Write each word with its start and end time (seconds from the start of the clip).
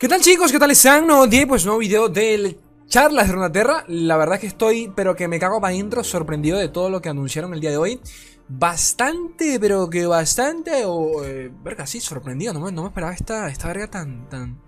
¿Qué 0.00 0.08
tal 0.08 0.22
chicos? 0.22 0.50
¿Qué 0.50 0.58
tal 0.58 0.70
están? 0.70 1.06
Nuevo 1.06 1.26
día, 1.26 1.46
pues 1.46 1.66
nuevo 1.66 1.78
video 1.78 2.08
del 2.08 2.56
charlas 2.86 3.26
de 3.26 3.34
Runaterra. 3.34 3.84
La 3.86 4.16
verdad 4.16 4.36
es 4.36 4.40
que 4.40 4.46
estoy, 4.46 4.90
pero 4.96 5.14
que 5.14 5.28
me 5.28 5.38
cago 5.38 5.60
para 5.60 5.74
adentro, 5.74 6.02
sorprendido 6.02 6.56
de 6.56 6.70
todo 6.70 6.88
lo 6.88 7.02
que 7.02 7.10
anunciaron 7.10 7.52
el 7.52 7.60
día 7.60 7.68
de 7.68 7.76
hoy. 7.76 8.00
Bastante, 8.48 9.60
pero 9.60 9.90
que 9.90 10.06
bastante, 10.06 10.86
o... 10.86 11.22
Eh, 11.22 11.52
verga, 11.62 11.86
sí, 11.86 12.00
sorprendido, 12.00 12.54
no 12.54 12.60
me, 12.60 12.72
no 12.72 12.80
me 12.80 12.88
esperaba 12.88 13.12
esta, 13.12 13.50
esta 13.50 13.68
verga 13.68 13.88
tan, 13.88 14.26
tan... 14.30 14.62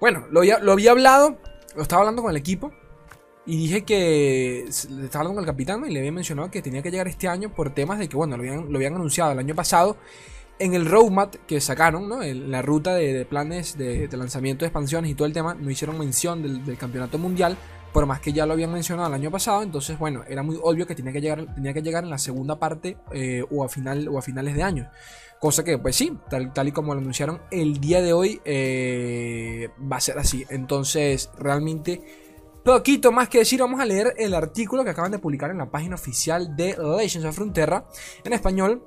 Bueno, 0.00 0.24
lo 0.30 0.42
lo 0.42 0.72
había 0.72 0.92
hablado, 0.92 1.36
lo 1.76 1.82
estaba 1.82 2.00
hablando 2.00 2.22
con 2.22 2.30
el 2.30 2.38
equipo. 2.38 2.72
Y 3.44 3.58
dije 3.58 3.84
que 3.84 4.64
estaba 4.64 5.24
hablando 5.24 5.34
con 5.34 5.44
el 5.44 5.46
capitán 5.46 5.84
y 5.86 5.92
le 5.92 5.98
había 5.98 6.12
mencionado 6.12 6.50
que 6.50 6.62
tenía 6.62 6.80
que 6.80 6.90
llegar 6.90 7.06
este 7.06 7.28
año 7.28 7.54
por 7.54 7.74
temas 7.74 7.98
de 7.98 8.08
que, 8.08 8.16
bueno, 8.16 8.38
lo 8.38 8.42
habían, 8.42 8.72
lo 8.72 8.78
habían 8.78 8.94
anunciado 8.94 9.32
el 9.32 9.38
año 9.40 9.54
pasado 9.54 9.98
en 10.58 10.74
el 10.74 10.86
roadmap 10.86 11.34
que 11.46 11.60
sacaron, 11.60 12.08
¿no? 12.08 12.22
En 12.22 12.50
la 12.50 12.62
ruta 12.62 12.94
de, 12.94 13.24
planes 13.24 13.76
de, 13.76 14.08
lanzamiento 14.12 14.64
de 14.64 14.68
expansiones 14.68 15.10
y 15.10 15.14
todo 15.14 15.26
el 15.26 15.32
tema, 15.32 15.54
no 15.54 15.70
hicieron 15.70 15.98
mención 15.98 16.42
del, 16.42 16.76
campeonato 16.78 17.18
mundial, 17.18 17.56
por 17.92 18.06
más 18.06 18.20
que 18.20 18.32
ya 18.32 18.46
lo 18.46 18.52
habían 18.52 18.72
mencionado 18.72 19.08
el 19.08 19.14
año 19.14 19.30
pasado. 19.30 19.62
Entonces, 19.62 19.98
bueno, 19.98 20.22
era 20.28 20.42
muy 20.42 20.58
obvio 20.62 20.86
que 20.86 20.94
tenía 20.94 21.12
que 21.12 21.20
llegar, 21.20 21.54
tenía 21.54 21.72
que 21.72 21.82
llegar 21.82 22.04
en 22.04 22.10
la 22.10 22.18
segunda 22.18 22.58
parte 22.58 22.96
eh, 23.12 23.44
o, 23.50 23.64
a 23.64 23.68
final, 23.68 24.08
o 24.08 24.18
a 24.18 24.22
finales 24.22 24.54
de 24.54 24.62
año. 24.62 24.90
Cosa 25.40 25.64
que, 25.64 25.76
pues 25.78 25.96
sí, 25.96 26.16
tal, 26.30 26.68
y 26.68 26.72
como 26.72 26.94
lo 26.94 27.00
anunciaron 27.00 27.40
el 27.50 27.78
día 27.80 28.00
de 28.00 28.12
hoy, 28.12 28.40
eh, 28.44 29.68
va 29.80 29.96
a 29.96 30.00
ser 30.00 30.18
así. 30.18 30.44
Entonces, 30.48 31.30
realmente, 31.38 32.00
poquito 32.64 33.12
más 33.12 33.28
que 33.28 33.38
decir. 33.38 33.60
Vamos 33.60 33.80
a 33.80 33.84
leer 33.84 34.14
el 34.16 34.34
artículo 34.34 34.84
que 34.84 34.90
acaban 34.90 35.12
de 35.12 35.18
publicar 35.18 35.50
en 35.50 35.58
la 35.58 35.70
página 35.70 35.96
oficial 35.96 36.56
de 36.56 36.76
Legends 36.78 37.26
of 37.26 37.34
Frontera 37.34 37.86
en 38.24 38.32
español 38.32 38.82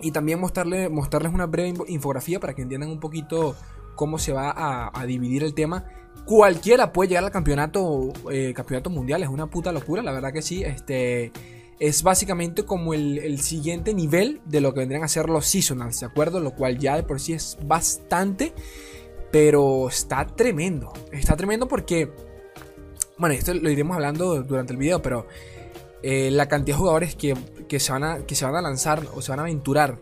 y 0.00 0.10
también 0.10 0.40
mostrarle, 0.40 0.88
mostrarles 0.88 1.32
una 1.32 1.46
breve 1.46 1.74
infografía 1.88 2.40
para 2.40 2.54
que 2.54 2.62
entiendan 2.62 2.90
un 2.90 3.00
poquito 3.00 3.54
cómo 3.94 4.18
se 4.18 4.32
va 4.32 4.90
a, 4.92 5.06
dividir 5.06 5.44
el 5.44 5.54
tema. 5.54 5.84
Cualquiera 6.26 6.92
puede 6.92 7.08
llegar 7.08 7.24
al 7.24 7.30
campeonato, 7.30 8.12
eh, 8.30 8.52
campeonato 8.54 8.90
mundial, 8.90 9.22
es 9.22 9.28
una 9.28 9.46
puta 9.46 9.72
locura, 9.72 10.02
la 10.02 10.12
verdad 10.12 10.32
que 10.32 10.42
sí. 10.42 10.62
Este, 10.62 11.32
es 11.78 12.02
básicamente 12.02 12.64
como 12.64 12.94
el, 12.94 13.40
siguiente 13.40 13.94
nivel 13.94 14.40
de 14.44 14.60
lo 14.60 14.72
que 14.72 14.80
vendrían 14.80 15.04
a 15.04 15.08
ser 15.08 15.28
los 15.28 15.46
seasonals, 15.46 16.00
¿de 16.00 16.06
acuerdo? 16.06 16.40
Lo 16.40 16.54
cual 16.54 16.78
ya 16.78 16.96
de 16.96 17.02
por 17.02 17.20
sí 17.20 17.32
es 17.32 17.58
bastante, 17.64 18.52
pero 19.30 19.88
está 19.88 20.26
tremendo. 20.26 20.92
Está 21.12 21.36
tremendo 21.36 21.68
porque, 21.68 22.10
bueno, 23.18 23.34
esto 23.34 23.52
lo 23.54 23.70
iremos 23.70 23.96
hablando 23.96 24.42
durante 24.42 24.72
el 24.72 24.78
video, 24.78 25.02
pero 25.02 25.26
eh, 26.06 26.30
la 26.30 26.48
cantidad 26.48 26.76
de 26.76 26.80
jugadores 26.80 27.16
que, 27.16 27.34
se 27.80 27.92
van 27.92 28.04
a, 28.04 28.26
que 28.26 28.34
se 28.34 28.44
van 28.44 28.54
a 28.56 28.60
lanzar 28.60 29.06
o 29.14 29.22
se 29.22 29.32
van 29.32 29.38
a 29.38 29.44
aventurar 29.44 30.00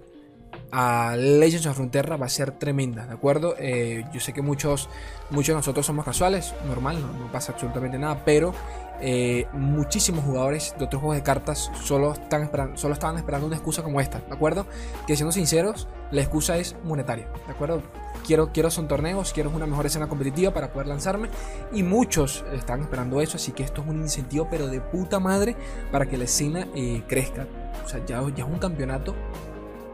a 0.73 1.15
Legends 1.17 1.67
of 1.67 1.77
Frontera 1.77 2.17
va 2.17 2.27
a 2.27 2.31
ser 2.31 2.53
tremenda, 2.53 3.07
¿de 3.07 3.13
acuerdo? 3.13 3.55
Eh, 3.59 4.05
yo 4.13 4.21
sé 4.21 4.33
que 4.33 4.41
muchos, 4.41 4.89
muchos 5.31 5.49
de 5.49 5.55
nosotros 5.55 5.85
somos 5.85 6.05
casuales, 6.05 6.55
normal, 6.67 6.99
no, 7.01 7.31
pasa 7.31 7.53
absolutamente 7.53 7.99
nada, 7.99 8.25
pero 8.25 8.55
eh, 9.01 9.47
muchísimos 9.53 10.25
jugadores 10.25 10.75
de 10.79 10.87
otros 10.87 11.01
juegos 11.01 11.17
de 11.17 11.23
cartas 11.23 11.71
solo, 11.85 12.15
están 12.15 12.77
solo 12.77 12.95
estaban 12.95 13.19
esperando 13.19 13.47
una 13.47 13.57
excusa 13.57 13.83
como 13.83 14.01
esta, 14.01 14.21
¿de 14.21 14.33
acuerdo? 14.33 14.67
Que 15.07 15.15
siendo 15.15 15.33
sinceros, 15.33 15.89
la 16.11 16.23
excusa 16.23 16.57
es 16.57 16.75
monetaria, 16.85 17.29
¿de 17.47 17.53
acuerdo? 17.53 17.83
quiero, 18.27 18.53
quiero 18.53 18.71
son 18.71 18.89
torneos, 18.89 19.33
quiero 19.33 19.51
una 19.51 19.67
mejor 19.67 19.87
escena 19.87 20.09
competitiva 20.09 20.53
para 20.53 20.73
poder 20.73 20.87
lanzarme. 20.87 21.29
Y 21.73 21.83
muchos 21.83 22.45
están 22.53 22.81
esperando 22.81 23.21
eso, 23.21 23.37
así 23.37 23.53
que 23.53 23.63
esto 23.63 23.83
es 23.83 23.89
un 23.89 24.01
incentivo, 24.01 24.49
pero 24.51 24.69
de 24.69 24.81
puta 24.81 25.21
madre, 25.21 25.57
para 25.91 26.07
que 26.07 26.17
la 26.17 26.25
escena 26.25 26.67
eh, 26.75 27.03
crezca. 27.09 27.47
O 27.85 27.89
sea, 27.89 28.05
ya, 28.07 28.23
ya 28.35 28.45
es 28.45 28.51
un 28.51 28.59
campeonato 28.59 29.15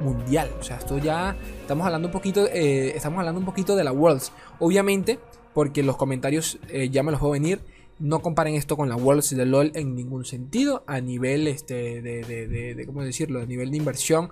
mundial. 0.01 0.51
O 0.61 0.63
sea, 0.63 0.77
esto 0.77 0.99
ya 0.99 1.37
estamos 1.61 1.87
hablando 1.87 2.09
un 2.09 2.13
poquito, 2.13 2.47
eh, 2.47 2.97
estamos 2.97 3.19
hablando 3.19 3.41
un 3.41 3.47
poquito 3.47 3.77
de 3.77 3.85
la 3.85 3.93
Worlds. 3.93 4.33
Obviamente, 4.59 5.19
porque 5.55 5.83
los 5.83 5.97
comentarios 5.97 6.59
eh, 6.69 6.89
ya 6.91 7.03
me 7.03 7.11
los 7.11 7.21
puedo 7.21 7.33
venir. 7.33 7.61
No 7.99 8.21
comparen 8.21 8.55
esto 8.55 8.77
con 8.77 8.89
la 8.89 8.97
Worlds 8.97 9.37
de 9.37 9.45
LOL 9.45 9.73
en 9.75 9.95
ningún 9.95 10.25
sentido. 10.25 10.85
A 10.87 11.01
nivel 11.01 11.49
este, 11.49 12.01
de, 12.01 12.23
de, 12.25 12.87
¿cómo 12.87 13.03
decirlo? 13.03 13.41
A 13.41 13.47
nivel 13.47 13.71
de 13.71 13.77
inversión. 13.77 14.31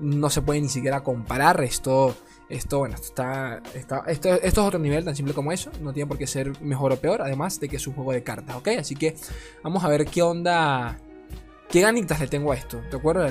No 0.00 0.28
se 0.28 0.42
puede 0.42 0.60
ni 0.60 0.68
siquiera 0.68 1.04
comparar. 1.04 1.62
Esto 1.62 2.16
esto, 2.48 2.78
bueno, 2.78 2.94
está, 2.94 3.60
está, 3.74 4.04
esto, 4.06 4.34
esto 4.34 4.60
es 4.60 4.66
otro 4.66 4.78
nivel 4.78 5.04
tan 5.04 5.16
simple 5.16 5.34
como 5.34 5.50
eso. 5.50 5.70
No 5.80 5.92
tiene 5.92 6.06
por 6.06 6.16
qué 6.16 6.26
ser 6.26 6.60
mejor 6.62 6.92
o 6.92 6.96
peor. 6.96 7.22
Además 7.22 7.58
de 7.58 7.68
que 7.68 7.76
es 7.76 7.86
un 7.86 7.94
juego 7.94 8.12
de 8.12 8.22
cartas, 8.22 8.56
¿ok? 8.56 8.68
Así 8.78 8.94
que 8.94 9.16
vamos 9.62 9.84
a 9.84 9.88
ver 9.88 10.06
qué 10.06 10.22
onda. 10.22 10.98
¿Qué 11.68 11.80
ganitas 11.80 12.20
le 12.20 12.28
tengo 12.28 12.52
a 12.52 12.54
esto? 12.54 12.80
¿De 12.90 12.96
acuerdo? 12.96 13.26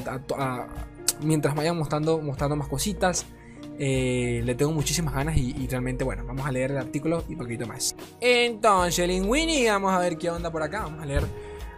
Mientras 1.21 1.55
vayan 1.55 1.77
mostrando, 1.77 2.19
mostrando 2.19 2.55
más 2.55 2.67
cositas. 2.67 3.25
Eh, 3.77 4.41
le 4.45 4.55
tengo 4.55 4.71
muchísimas 4.71 5.13
ganas 5.13 5.35
y, 5.37 5.67
realmente, 5.67 6.03
bueno, 6.03 6.23
vamos 6.25 6.45
a 6.45 6.51
leer 6.51 6.71
el 6.71 6.77
artículo 6.77 7.23
y 7.27 7.35
poquito 7.35 7.65
más. 7.65 7.95
Entonces, 8.21 9.07
Linguini, 9.07 9.67
vamos 9.67 9.93
a 9.93 9.99
ver 9.99 10.17
qué 10.17 10.29
onda 10.29 10.51
por 10.51 10.63
acá. 10.63 10.83
Vamos 10.83 11.01
a 11.01 11.05
leer. 11.05 11.23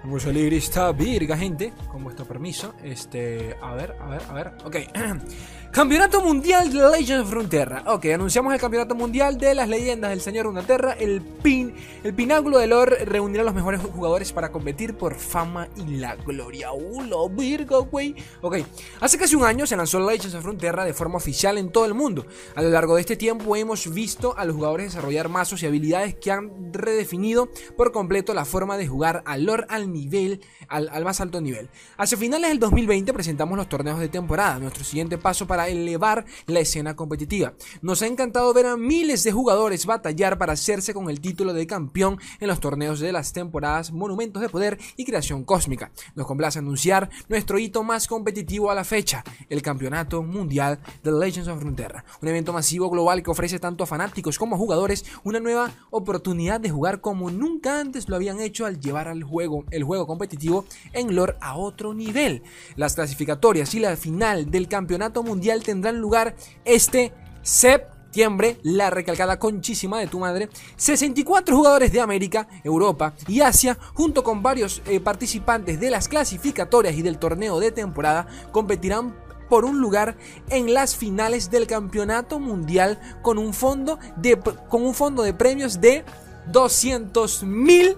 Vamos 0.04 0.26
a 0.26 0.32
leer 0.32 0.54
esta 0.54 0.92
virga, 0.92 1.36
gente. 1.36 1.74
Con 1.92 2.04
vuestro 2.04 2.26
permiso. 2.26 2.76
Este, 2.84 3.56
a 3.62 3.74
ver, 3.74 3.96
a 4.00 4.10
ver, 4.10 4.22
a 4.30 4.34
ver. 4.34 4.54
Ok. 4.64 4.76
Campeonato 5.72 6.22
Mundial 6.22 6.72
de 6.74 6.90
Legends 6.90 7.24
of 7.24 7.30
Frontera. 7.30 7.84
Ok, 7.86 8.06
anunciamos 8.06 8.52
el 8.52 8.60
Campeonato 8.60 8.96
Mundial 8.96 9.38
de 9.38 9.54
las 9.54 9.70
Leyendas 9.70 10.10
del 10.10 10.22
Señor 10.22 10.46
Runeterra. 10.46 10.94
El, 10.94 11.22
pin, 11.22 11.76
el 12.04 12.16
pináculo 12.16 12.58
de 12.58 12.66
lore 12.66 13.06
reunirá 13.06 13.44
a 13.44 13.46
los 13.46 13.54
mejores 13.54 13.82
jugadores 13.82 14.32
para 14.34 14.52
competir 14.52 14.96
por 14.96 15.16
fama 15.16 15.68
y 15.76 15.98
la 15.98 16.16
gloria. 16.16 16.72
¡Uh, 16.72 17.04
lo 17.04 17.30
virgo, 17.30 17.86
güey! 17.86 18.16
Ok, 18.42 18.58
hace 19.02 19.20
casi 19.20 19.36
un 19.36 19.44
año 19.44 19.68
se 19.68 19.76
lanzó 19.76 20.00
Legends 20.00 20.34
of 20.34 20.42
Frontera 20.42 20.84
de 20.84 20.94
forma 20.94 21.18
oficial 21.18 21.60
en 21.60 21.72
todo 21.72 21.86
el 21.86 21.94
mundo. 21.94 22.26
A 22.56 22.64
lo 22.64 22.70
largo 22.70 22.96
de 22.96 23.02
este 23.02 23.16
tiempo 23.16 23.56
hemos 23.56 23.94
visto 23.94 24.36
a 24.36 24.46
los 24.46 24.56
jugadores 24.56 24.88
desarrollar 24.88 25.30
mazos 25.30 25.62
y 25.62 25.68
habilidades 25.68 26.16
que 26.16 26.32
han 26.32 26.74
redefinido 26.74 27.50
por 27.76 27.92
completo 27.92 28.34
la 28.34 28.46
forma 28.46 28.78
de 28.78 28.88
jugar 28.88 29.22
al 29.28 29.44
lore 29.44 29.66
al 29.70 29.94
nivel, 29.94 30.42
al, 30.70 30.90
al 30.90 31.04
más 31.04 31.22
alto 31.22 31.40
nivel. 31.40 31.70
Hacia 31.98 32.18
finales 32.18 32.50
del 32.50 32.60
2020 32.60 33.14
presentamos 33.14 33.58
los 33.58 33.70
torneos 33.70 34.00
de 34.00 34.10
temporada. 34.10 34.58
Nuestro 34.58 34.84
siguiente 34.84 35.20
paso 35.20 35.46
para 35.46 35.57
elevar 35.66 36.26
la 36.46 36.60
escena 36.60 36.96
competitiva. 36.96 37.54
Nos 37.82 38.02
ha 38.02 38.08
encantado 38.08 38.54
ver 38.54 38.68
a 38.68 38.78
miles 38.78 39.24
de 39.24 39.32
jugadores 39.32 39.86
batallar 39.86 40.38
para 40.38 40.54
hacerse 40.54 40.94
con 40.94 41.10
el 41.10 41.22
título 41.22 41.54
de 41.54 41.66
campeón 41.66 42.20
en 42.40 42.48
los 42.48 42.60
torneos 42.60 43.00
de 43.00 43.12
las 43.12 43.34
temporadas 43.34 43.92
Monumentos 43.92 44.42
de 44.42 44.50
Poder 44.50 44.78
y 44.96 45.06
Creación 45.06 45.44
Cósmica. 45.44 45.92
Nos 46.16 46.28
complace 46.28 46.60
anunciar 46.60 47.10
nuestro 47.30 47.58
hito 47.58 47.84
más 47.84 48.08
competitivo 48.08 48.70
a 48.70 48.76
la 48.76 48.84
fecha, 48.84 49.24
el 49.50 49.62
Campeonato 49.62 50.22
Mundial 50.24 50.80
de 51.04 51.12
Legends 51.12 51.48
of 51.48 51.62
Runeterra, 51.62 52.06
un 52.22 52.28
evento 52.28 52.54
masivo 52.54 52.90
global 52.90 53.24
que 53.24 53.32
ofrece 53.32 53.60
tanto 53.60 53.84
a 53.84 53.88
fanáticos 53.88 54.38
como 54.38 54.56
a 54.56 54.60
jugadores 54.60 55.06
una 55.24 55.40
nueva 55.40 55.72
oportunidad 55.90 56.60
de 56.60 56.70
jugar 56.70 57.02
como 57.02 57.32
nunca 57.32 57.80
antes 57.80 58.10
lo 58.10 58.16
habían 58.16 58.40
hecho 58.40 58.66
al 58.66 58.80
llevar 58.80 59.08
al 59.08 59.24
juego 59.24 59.66
el 59.72 59.84
juego 59.84 60.08
competitivo 60.08 60.66
en 60.94 61.16
lore 61.16 61.36
a 61.40 61.56
otro 61.56 61.94
nivel. 61.94 62.44
Las 62.76 62.96
clasificatorias 62.96 63.74
y 63.74 63.80
la 63.80 63.96
final 63.96 64.52
del 64.52 64.68
Campeonato 64.68 65.24
Mundial 65.24 65.47
tendrán 65.64 66.00
lugar 66.00 66.36
este 66.66 67.14
septiembre, 67.42 68.58
la 68.64 68.90
recalcada 68.90 69.40
conchísima 69.40 70.00
de 70.00 70.08
tu 70.08 70.20
madre, 70.20 70.50
64 70.76 71.56
jugadores 71.56 71.92
de 71.92 72.02
América, 72.02 72.48
Europa 72.64 73.14
y 73.28 73.42
Asia, 73.42 73.78
junto 73.94 74.24
con 74.24 74.44
varios 74.44 74.82
eh, 74.86 75.00
participantes 75.00 75.80
de 75.80 75.90
las 75.90 76.08
clasificatorias 76.08 76.96
y 76.96 77.02
del 77.02 77.20
torneo 77.20 77.60
de 77.60 77.72
temporada, 77.72 78.28
competirán 78.52 79.16
por 79.50 79.66
un 79.66 79.80
lugar 79.80 80.18
en 80.50 80.74
las 80.74 80.96
finales 80.96 81.50
del 81.50 81.68
campeonato 81.68 82.40
mundial 82.40 83.00
con 83.22 83.38
un 83.38 83.54
fondo 83.54 83.98
de, 84.18 84.38
con 84.70 84.84
un 84.84 84.94
fondo 84.94 85.24
de 85.24 85.34
premios 85.34 85.80
de 85.80 86.04
200 86.52 87.44
mil 87.44 87.96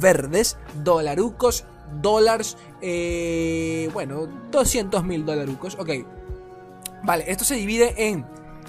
verdes 0.00 0.56
dolarucos 0.82 1.64
dólares 2.02 2.56
eh, 2.80 3.90
bueno 3.92 4.28
200 4.50 5.04
mil 5.04 5.24
dolarucos 5.24 5.76
ok 5.78 5.90
Vale, 7.08 7.24
esto 7.26 7.42
se 7.42 7.54
divide 7.54 7.94
en 7.96 8.22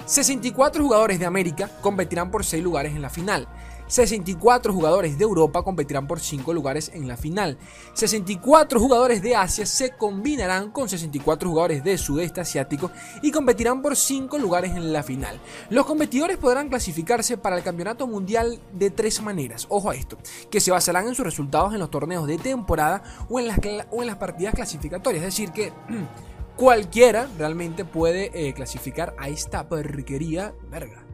64 0.05 0.81
jugadores 0.81 1.19
de 1.19 1.25
América 1.25 1.69
competirán 1.81 2.31
por 2.31 2.45
6 2.45 2.63
lugares 2.63 2.95
en 2.95 3.01
la 3.01 3.09
final. 3.09 3.49
64 3.87 4.71
jugadores 4.71 5.17
de 5.17 5.25
Europa 5.25 5.61
competirán 5.61 6.07
por 6.07 6.21
5 6.21 6.53
lugares 6.53 6.89
en 6.93 7.05
la 7.05 7.17
final. 7.17 7.57
64 7.91 8.79
jugadores 8.79 9.21
de 9.21 9.35
Asia 9.35 9.65
se 9.65 9.89
combinarán 9.89 10.71
con 10.71 10.87
64 10.87 11.49
jugadores 11.49 11.83
de 11.83 11.97
Sudeste 11.97 12.39
Asiático 12.39 12.91
y 13.21 13.29
competirán 13.29 13.81
por 13.81 13.97
5 13.97 14.37
lugares 14.37 14.71
en 14.71 14.93
la 14.93 15.03
final. 15.03 15.37
Los 15.69 15.85
competidores 15.85 16.37
podrán 16.37 16.69
clasificarse 16.69 17.37
para 17.37 17.57
el 17.57 17.63
Campeonato 17.63 18.07
Mundial 18.07 18.61
de 18.71 18.89
tres 18.89 19.21
maneras. 19.21 19.65
Ojo 19.67 19.89
a 19.89 19.95
esto, 19.95 20.17
que 20.49 20.61
se 20.61 20.71
basarán 20.71 21.09
en 21.09 21.15
sus 21.15 21.25
resultados 21.25 21.73
en 21.73 21.79
los 21.79 21.91
torneos 21.91 22.25
de 22.25 22.37
temporada 22.37 23.03
o 23.27 23.37
en 23.37 23.49
las, 23.49 23.59
o 23.91 24.01
en 24.01 24.07
las 24.07 24.15
partidas 24.15 24.55
clasificatorias. 24.55 25.25
Es 25.25 25.33
decir, 25.33 25.51
que 25.51 25.73
cualquiera 26.59 27.29
realmente 27.37 27.85
puede 27.85 28.31
eh, 28.33 28.53
clasificar 28.53 29.15
a 29.17 29.29
esta 29.29 29.69
porquería, 29.69 30.53
verga. 30.69 31.05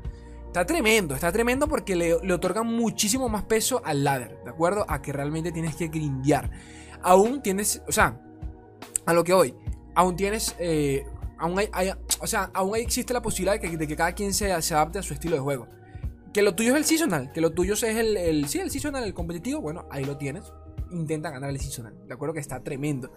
Está 0.47 0.65
tremendo, 0.65 1.13
está 1.13 1.31
tremendo 1.31 1.67
porque 1.67 1.95
le, 1.95 2.15
otorgan 2.33 2.65
muchísimo 2.65 3.29
más 3.29 3.43
peso 3.43 3.79
al 3.85 4.03
ladder, 4.03 4.39
¿de 4.43 4.49
acuerdo? 4.49 4.87
A 4.89 5.03
que 5.03 5.13
realmente 5.13 5.51
tienes 5.51 5.75
que 5.75 5.89
grindear. 5.89 6.49
Aún 7.03 7.43
tienes, 7.43 7.83
o 7.87 7.91
sea, 7.91 8.19
a 9.05 9.13
lo 9.13 9.23
que 9.23 9.33
hoy, 9.33 9.53
aún 9.93 10.15
tienes, 10.15 10.55
eh, 10.57 11.05
aún 11.37 11.59
hay, 11.59 11.91
o 12.19 12.25
sea, 12.25 12.49
aún 12.51 12.75
existe 12.77 13.13
la 13.13 13.21
posibilidad 13.21 13.61
de 13.61 13.87
que, 13.87 13.95
cada 13.95 14.13
quien 14.13 14.33
se, 14.33 14.51
adapte 14.51 14.97
a 14.97 15.03
su 15.03 15.13
estilo 15.13 15.35
de 15.35 15.41
juego 15.41 15.67
Que 16.33 16.41
lo 16.41 16.55
tuyo 16.55 16.71
es 16.71 16.77
el 16.77 16.85
seasonal, 16.85 17.31
que 17.31 17.41
lo 17.41 17.51
tuyo 17.51 17.75
es 17.75 17.83
el, 17.83 18.47
sí, 18.47 18.57
el 18.57 18.71
seasonal, 18.71 19.03
el 19.03 19.13
competitivo, 19.13 19.61
bueno, 19.61 19.85
ahí 19.91 20.05
lo 20.05 20.17
tienes. 20.17 20.51
Intenta 20.95 21.29
ganar 21.29 21.49
el 21.49 21.59
seasonal, 21.59 21.93
de 22.07 22.13
acuerdo 22.13 22.33
que 22.33 22.39
está 22.39 22.61
tremendo. 22.63 23.11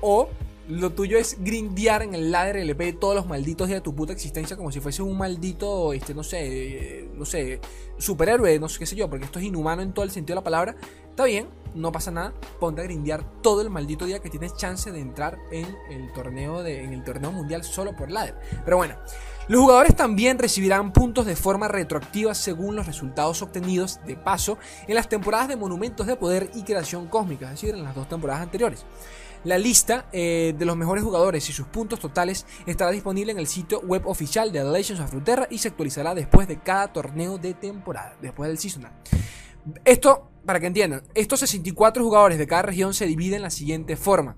O 0.00 0.28
lo 0.68 0.90
tuyo 0.90 1.18
es 1.18 1.36
grindear 1.42 2.02
en 2.02 2.14
el 2.14 2.30
ladder 2.30 2.56
LP 2.56 2.94
todos 2.94 3.14
los 3.14 3.26
malditos 3.26 3.68
días 3.68 3.78
de 3.78 3.82
tu 3.82 3.94
puta 3.94 4.12
existencia 4.12 4.56
como 4.56 4.72
si 4.72 4.80
fuese 4.80 5.02
un 5.02 5.18
maldito, 5.18 5.92
este, 5.92 6.14
no 6.14 6.22
sé, 6.22 7.08
no 7.14 7.24
sé, 7.24 7.60
superhéroe, 7.98 8.58
no 8.58 8.68
sé 8.68 8.78
qué 8.78 8.86
sé 8.86 8.96
yo, 8.96 9.10
porque 9.10 9.26
esto 9.26 9.38
es 9.38 9.44
inhumano 9.44 9.82
en 9.82 9.92
todo 9.92 10.04
el 10.04 10.10
sentido 10.10 10.34
de 10.34 10.40
la 10.40 10.44
palabra. 10.44 10.76
Está 11.10 11.24
bien, 11.24 11.48
no 11.74 11.92
pasa 11.92 12.10
nada, 12.10 12.32
ponte 12.60 12.80
a 12.80 12.84
grindear 12.84 13.42
todo 13.42 13.60
el 13.60 13.70
maldito 13.70 14.06
día 14.06 14.20
que 14.20 14.30
tienes 14.30 14.54
chance 14.56 14.90
de 14.90 15.00
entrar 15.00 15.38
en 15.50 15.66
el 15.90 16.12
torneo, 16.12 16.62
de, 16.62 16.82
en 16.82 16.92
el 16.92 17.04
torneo 17.04 17.30
mundial 17.30 17.62
solo 17.62 17.94
por 17.94 18.10
ladder. 18.10 18.34
Pero 18.64 18.76
bueno, 18.76 18.96
los 19.46 19.60
jugadores 19.60 19.94
también 19.94 20.38
recibirán 20.38 20.92
puntos 20.92 21.26
de 21.26 21.36
forma 21.36 21.68
retroactiva 21.68 22.34
según 22.34 22.76
los 22.76 22.86
resultados 22.86 23.42
obtenidos 23.42 24.00
de 24.06 24.16
paso 24.16 24.58
en 24.88 24.94
las 24.94 25.08
temporadas 25.08 25.48
de 25.48 25.56
Monumentos 25.56 26.06
de 26.06 26.16
Poder 26.16 26.50
y 26.54 26.62
Creación 26.62 27.08
Cósmica, 27.08 27.46
es 27.46 27.60
decir, 27.60 27.74
en 27.74 27.84
las 27.84 27.94
dos 27.94 28.08
temporadas 28.08 28.42
anteriores. 28.42 28.86
La 29.44 29.58
lista 29.58 30.06
eh, 30.12 30.54
de 30.56 30.64
los 30.64 30.74
mejores 30.74 31.04
jugadores 31.04 31.46
y 31.50 31.52
sus 31.52 31.66
puntos 31.66 32.00
totales 32.00 32.46
estará 32.64 32.90
disponible 32.90 33.32
en 33.32 33.38
el 33.38 33.46
sitio 33.46 33.82
web 33.82 34.06
oficial 34.06 34.50
de 34.50 34.64
Legends 34.64 35.02
of 35.02 35.12
Runeterra 35.12 35.46
y 35.50 35.58
se 35.58 35.68
actualizará 35.68 36.14
después 36.14 36.48
de 36.48 36.60
cada 36.60 36.90
torneo 36.90 37.36
de 37.36 37.52
temporada, 37.52 38.16
después 38.22 38.48
del 38.48 38.56
seasonal. 38.56 38.92
Esto, 39.84 40.30
para 40.46 40.60
que 40.60 40.66
entiendan, 40.66 41.02
estos 41.14 41.40
64 41.40 42.02
jugadores 42.02 42.38
de 42.38 42.46
cada 42.46 42.62
región 42.62 42.94
se 42.94 43.04
dividen 43.04 43.36
en 43.36 43.42
la 43.42 43.50
siguiente 43.50 43.96
forma. 43.96 44.36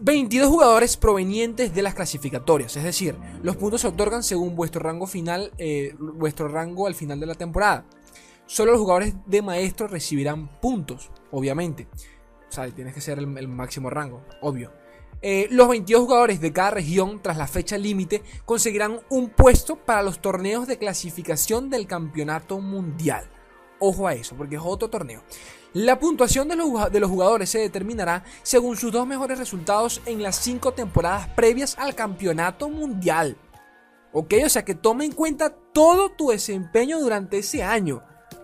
22 0.00 0.48
jugadores 0.48 0.96
provenientes 0.96 1.72
de 1.72 1.82
las 1.82 1.94
clasificatorias, 1.94 2.76
es 2.76 2.82
decir, 2.82 3.16
los 3.42 3.56
puntos 3.56 3.82
se 3.82 3.86
otorgan 3.86 4.24
según 4.24 4.56
vuestro 4.56 4.80
rango 4.80 5.06
final, 5.06 5.52
eh, 5.58 5.94
vuestro 5.98 6.48
rango 6.48 6.88
al 6.88 6.94
final 6.94 7.20
de 7.20 7.26
la 7.26 7.36
temporada. 7.36 7.86
Solo 8.46 8.72
los 8.72 8.80
jugadores 8.80 9.14
de 9.26 9.42
maestro 9.42 9.86
recibirán 9.86 10.48
puntos, 10.60 11.10
obviamente. 11.30 11.86
O 12.48 12.52
sea, 12.52 12.68
tienes 12.68 12.94
que 12.94 13.00
ser 13.00 13.18
el, 13.18 13.28
máximo 13.46 13.90
rango, 13.90 14.24
obvio. 14.40 14.72
Eh, 15.22 15.46
los 15.50 15.68
22 15.68 16.02
jugadores 16.02 16.40
de 16.40 16.52
cada 16.52 16.72
región, 16.72 17.22
tras 17.22 17.36
la 17.36 17.46
fecha 17.46 17.78
límite, 17.78 18.24
conseguirán 18.44 18.98
un 19.08 19.28
puesto 19.28 19.76
para 19.76 20.02
los 20.02 20.20
torneos 20.20 20.66
de 20.66 20.78
clasificación 20.78 21.70
del 21.70 21.86
campeonato 21.86 22.58
mundial. 22.58 23.30
Ojo 23.78 24.08
a 24.08 24.14
eso, 24.14 24.34
porque 24.34 24.56
es 24.56 24.62
otro 24.64 24.90
torneo. 24.90 25.22
La 25.72 26.00
puntuación 26.00 26.48
de 26.48 26.56
los, 26.56 27.10
jugadores 27.10 27.48
se 27.48 27.60
determinará 27.60 28.24
según 28.42 28.76
sus 28.76 28.90
dos 28.90 29.06
mejores 29.06 29.38
resultados 29.38 30.02
en 30.04 30.20
las 30.20 30.36
cinco 30.36 30.72
temporadas 30.72 31.28
previas 31.28 31.76
al 31.78 31.94
campeonato 31.94 32.68
mundial. 32.68 33.36
Ok, 34.12 34.34
o 34.44 34.48
sea 34.48 34.64
que 34.64 34.74
toma 34.74 35.04
en 35.04 35.12
cuenta 35.12 35.50
todo 35.50 36.10
tu 36.10 36.30
desempeño 36.30 36.98
durante 36.98 37.38
ese 37.38 37.62
año. 37.62 38.02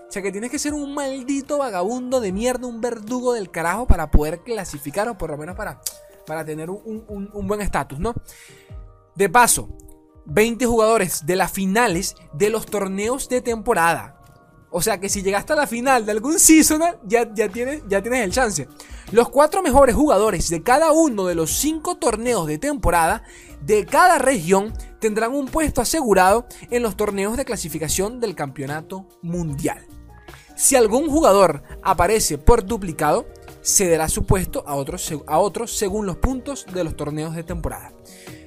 O 0.08 0.12
sea 0.12 0.23
que 0.23 0.31
tienes 0.31 0.52
que 0.52 0.61
ser 0.61 0.73
un 0.73 0.94
maldito 0.94 1.58
vagabundo 1.58 2.20
de 2.20 2.31
mierda, 2.31 2.69
un 2.69 2.81
verdugo 2.81 3.32
del 3.32 3.50
carajo 3.50 3.88
para 3.88 4.12
poder 4.12 4.43
clasificar 4.44 5.08
o 5.08 5.19
por 5.19 5.31
lo 5.31 5.37
menos 5.37 5.56
para, 5.56 5.81
para 6.26 6.44
tener 6.44 6.70
un, 6.70 7.05
un 7.08 7.46
buen 7.49 7.61
estatus, 7.61 7.99
¿no? 7.99 8.14
De 9.17 9.28
paso, 9.28 9.69
20 10.26 10.64
jugadores 10.67 11.26
de 11.26 11.34
las 11.34 11.50
finales 11.50 12.14
de 12.32 12.50
los 12.50 12.67
torneos 12.67 13.28
de 13.28 13.40
temporada. 13.40 14.16
O 14.71 14.83
sea 14.83 14.99
que 14.99 15.09
si 15.09 15.23
llegaste 15.23 15.53
a 15.53 15.57
la 15.57 15.67
final 15.67 16.05
de 16.05 16.13
algún 16.13 16.39
seasonal, 16.39 16.99
ya, 17.05 17.33
ya, 17.35 17.49
tienes, 17.49 17.83
ya 17.89 18.03
tienes 18.03 18.25
el 18.25 18.33
chance. 18.33 18.69
Los 19.13 19.29
cuatro 19.29 19.63
mejores 19.63 19.95
jugadores 19.95 20.51
de 20.51 20.63
cada 20.63 20.93
uno 20.93 21.27
de 21.27 21.35
los 21.35 21.51
cinco 21.53 21.97
torneos 21.97 22.47
de 22.47 22.59
temporada 22.59 23.23
de 23.61 23.87
cada 23.87 24.19
región 24.19 24.73
tendrán 25.01 25.33
un 25.33 25.47
puesto 25.47 25.81
asegurado 25.81 26.47
en 26.71 26.83
los 26.83 26.97
torneos 26.97 27.37
de 27.37 27.45
clasificación 27.45 28.21
del 28.21 28.35
campeonato 28.35 29.07
mundial. 29.23 29.87
Si 30.57 30.75
algún 30.75 31.09
jugador 31.09 31.62
aparece 31.83 32.39
por 32.39 32.65
duplicado, 32.65 33.27
cederá 33.62 34.09
su 34.09 34.25
puesto 34.25 34.65
a 34.67 34.73
a 34.73 35.39
otros 35.39 35.77
según 35.77 36.07
los 36.07 36.17
puntos 36.17 36.67
de 36.73 36.85
los 36.85 36.97
torneos 36.97 37.35
de 37.35 37.43
temporada. 37.43 37.93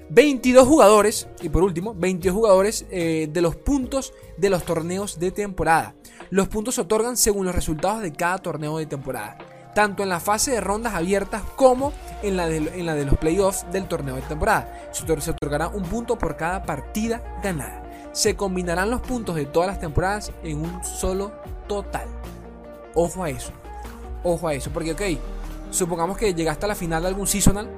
22 0.09 0.67
jugadores, 0.67 1.27
y 1.41 1.49
por 1.49 1.63
último, 1.63 1.93
22 1.95 2.35
jugadores 2.35 2.85
eh, 2.89 3.29
de 3.31 3.41
los 3.41 3.55
puntos 3.55 4.13
de 4.37 4.49
los 4.49 4.63
torneos 4.63 5.19
de 5.19 5.31
temporada. 5.31 5.93
Los 6.31 6.47
puntos 6.47 6.75
se 6.75 6.81
otorgan 6.81 7.15
según 7.15 7.45
los 7.45 7.55
resultados 7.55 8.01
de 8.01 8.11
cada 8.11 8.39
torneo 8.39 8.77
de 8.77 8.87
temporada, 8.87 9.37
tanto 9.75 10.01
en 10.01 10.09
la 10.09 10.19
fase 10.19 10.51
de 10.51 10.61
rondas 10.61 10.95
abiertas 10.95 11.43
como 11.55 11.93
en 12.23 12.37
la 12.37 12.47
de, 12.47 12.57
en 12.57 12.85
la 12.85 12.95
de 12.95 13.05
los 13.05 13.17
playoffs 13.17 13.65
del 13.71 13.87
torneo 13.87 14.15
de 14.15 14.21
temporada. 14.23 14.89
Se 14.91 15.31
otorgará 15.31 15.67
un 15.67 15.83
punto 15.83 16.17
por 16.17 16.35
cada 16.35 16.63
partida 16.63 17.39
ganada. 17.43 17.83
Se 18.11 18.35
combinarán 18.35 18.89
los 18.89 19.01
puntos 19.01 19.35
de 19.35 19.45
todas 19.45 19.67
las 19.67 19.79
temporadas 19.79 20.31
en 20.43 20.59
un 20.61 20.83
solo 20.83 21.31
total. 21.67 22.07
Ojo 22.95 23.23
a 23.23 23.29
eso. 23.29 23.51
Ojo 24.23 24.47
a 24.47 24.53
eso, 24.55 24.71
porque 24.71 24.93
ok, 24.93 25.01
supongamos 25.69 26.17
que 26.17 26.33
llegaste 26.33 26.65
a 26.65 26.69
la 26.69 26.75
final 26.75 27.03
de 27.03 27.07
algún 27.09 27.27
seasonal 27.27 27.69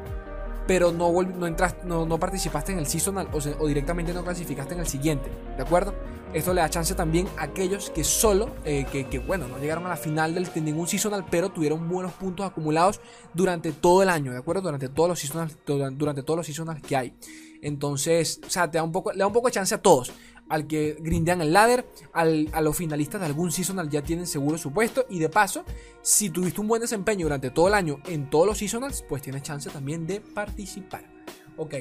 pero 0.68 0.92
no, 0.92 1.12
no, 1.12 1.50
no, 1.86 2.06
no, 2.06 2.20
participaste 2.20 2.72
en 2.72 2.80
el 2.80 2.88
seasonal 2.88 3.28
o, 3.34 3.38
o, 3.38 3.68
directamente 3.68 4.14
no 4.14 4.24
clasificaste 4.24 4.74
en 4.74 4.80
el 4.82 4.88
siguiente, 4.88 5.30
¿de 5.58 5.64
acuerdo? 5.64 5.94
Esto 6.34 6.54
le 6.54 6.62
da 6.62 6.70
chance 6.70 6.96
también 6.96 7.28
a 7.38 7.44
aquellos 7.44 7.90
que 7.90 8.06
solo, 8.06 8.50
eh, 8.64 8.86
que, 8.86 9.20
bueno, 9.20 9.50
no 9.50 9.58
llegaron 9.58 9.86
a 9.86 9.90
la 9.90 9.98
final 9.98 10.34
del, 10.34 10.46
de 10.46 10.62
ningún 10.62 10.88
seasonal, 10.88 11.26
pero 11.30 11.50
tuvieron 11.50 11.90
buenos 11.90 12.14
puntos 12.14 12.46
acumulados 12.46 13.02
durante 13.34 13.74
todo 13.74 14.02
el 14.02 14.08
año, 14.08 14.32
¿de 14.32 14.38
acuerdo? 14.38 14.62
Durante 14.62 14.88
todos 14.88 15.10
los 15.10 15.20
seasonals, 15.20 15.58
durante 15.66 16.24
todos 16.24 16.48
los 16.48 16.82
que 16.88 16.96
hay. 16.96 17.14
Entonces, 17.62 18.40
o 18.46 18.50
sea, 18.50 18.72
te 18.72 18.78
da 18.78 18.84
un 18.84 18.94
poco, 18.94 19.12
le 19.12 19.20
da 19.20 19.28
un 19.28 19.34
poco 19.34 19.48
de 19.48 19.54
chance 19.54 19.76
a 19.76 19.82
todos. 19.82 20.14
Al 20.52 20.68
que 20.68 20.98
grindean 21.00 21.42
el 21.42 21.54
ladder, 21.54 21.86
al, 22.12 22.50
a 22.52 22.60
los 22.60 22.76
finalistas 22.76 23.22
de 23.22 23.28
algún 23.28 23.54
seasonal 23.54 23.90
ya 23.90 24.02
tienen 24.02 24.28
seguro 24.28 24.58
su 24.58 24.74
puesto. 24.74 25.06
Y 25.10 25.18
de 25.18 25.30
paso, 25.30 25.64
si 26.02 26.30
tuviste 26.30 26.60
un 26.60 26.68
buen 26.68 26.82
desempeño 26.82 27.26
durante 27.26 27.52
todo 27.52 27.70
el 27.70 27.74
año 27.74 28.00
en 28.06 28.30
todos 28.30 28.46
los 28.46 28.58
seasonals, 28.58 29.02
pues 29.08 29.22
tienes 29.22 29.44
chance 29.44 29.70
también 29.70 30.06
de 30.06 30.20
participar. 30.20 31.10
Ok. 31.56 31.76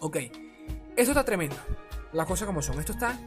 Ok. 0.00 0.16
Esto 0.96 1.12
está 1.12 1.24
tremendo. 1.24 1.54
Las 2.12 2.26
cosas 2.26 2.46
como 2.46 2.60
son. 2.60 2.76
Esto 2.80 2.90
está. 2.90 3.20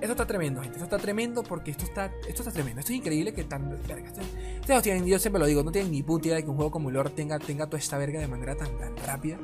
Esto 0.00 0.12
está 0.12 0.26
tremendo, 0.26 0.62
gente. 0.62 0.78
Esto 0.78 0.84
está 0.84 0.96
tremendo 0.96 1.42
porque 1.42 1.70
esto 1.70 1.84
está. 1.84 2.06
Esto 2.26 2.40
está 2.40 2.52
tremendo. 2.52 2.80
Esto 2.80 2.92
es 2.92 2.98
increíble 3.00 3.34
que 3.34 3.44
tan. 3.44 3.68
Verga, 3.86 4.08
esto, 4.08 4.80
tienen, 4.80 5.04
yo 5.04 5.18
siempre 5.18 5.40
lo 5.40 5.44
digo, 5.46 5.62
no 5.62 5.72
tienen 5.72 5.92
ni 5.92 6.02
puta 6.02 6.28
idea 6.28 6.36
de 6.36 6.44
que 6.44 6.48
un 6.48 6.56
juego 6.56 6.70
como 6.70 6.90
Lord 6.90 7.10
tenga, 7.10 7.38
tenga 7.38 7.66
toda 7.66 7.80
esta 7.80 7.98
verga 7.98 8.18
de 8.18 8.28
manera 8.28 8.56
tan, 8.56 8.78
tan 8.78 8.96
rápida 8.96 9.38